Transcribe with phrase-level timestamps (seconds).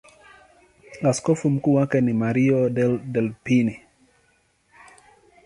[1.03, 3.79] Askofu mkuu wake ni Mario Delpini.